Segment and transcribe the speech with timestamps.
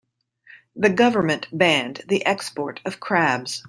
[0.75, 3.59] The government banned the export of crabs.